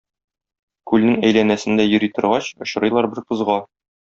Күлнең 0.91 1.19
әйләнәсендә 1.29 1.85
йөри 1.91 2.09
торгач, 2.17 2.49
очрыйлар 2.67 3.11
бер 3.15 3.23
кызга. 3.31 3.61